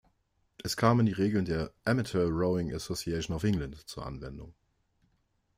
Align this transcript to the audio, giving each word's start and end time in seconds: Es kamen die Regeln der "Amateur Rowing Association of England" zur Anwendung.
Es 0.63 0.75
kamen 0.77 1.05
die 1.05 1.11
Regeln 1.11 1.45
der 1.45 1.71
"Amateur 1.85 2.27
Rowing 2.27 2.73
Association 2.73 3.35
of 3.37 3.43
England" 3.43 3.87
zur 3.87 4.03
Anwendung. 4.03 4.55